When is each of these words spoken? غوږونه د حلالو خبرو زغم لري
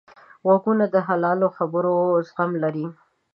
غوږونه 0.45 0.85
د 0.93 0.95
حلالو 1.07 1.47
خبرو 1.57 1.95
زغم 2.27 2.51
لري 2.63 2.85